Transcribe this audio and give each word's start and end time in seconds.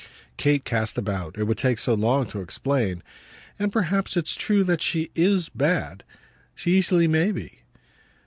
Kate 0.35 0.65
cast 0.65 0.97
about 0.97 1.37
it 1.37 1.43
would 1.43 1.59
take 1.59 1.77
so 1.77 1.93
long 1.93 2.25
to 2.25 2.41
explain. 2.41 3.03
"And 3.59 3.71
perhaps 3.71 4.17
it's 4.17 4.33
true 4.33 4.63
that 4.63 4.81
she 4.81 5.11
IS 5.13 5.49
bad. 5.49 6.03
She 6.55 6.71
easily 6.71 7.07
may 7.07 7.31
be." 7.31 7.59